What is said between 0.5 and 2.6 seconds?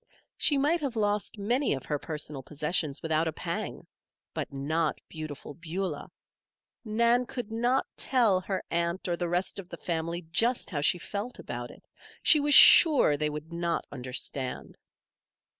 might have lost many of her personal